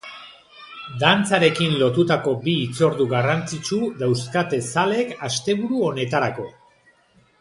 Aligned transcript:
Dantzarekin 1.01 1.75
lotutako 1.81 2.33
bi 2.47 2.55
hitzordu 2.61 3.07
garrantzitsu 3.11 3.79
dauzkate 4.01 4.61
zaleek 4.73 5.13
asteburu 5.29 5.85
honetarako. 5.91 6.49